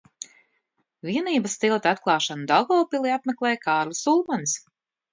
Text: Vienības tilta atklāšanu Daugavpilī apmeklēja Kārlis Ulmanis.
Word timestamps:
Vienības 1.09 1.59
tilta 1.65 1.93
atklāšanu 1.97 2.49
Daugavpilī 2.55 3.15
apmeklēja 3.21 3.63
Kārlis 3.71 4.05
Ulmanis. 4.17 4.61